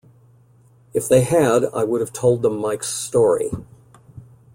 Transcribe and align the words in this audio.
If 0.95 1.07
they 1.07 1.21
had, 1.21 1.65
I 1.75 1.83
would 1.83 2.01
have 2.01 2.11
told 2.11 2.41
them 2.41 2.57
Mike's 2.57 2.87
story. 2.89 3.51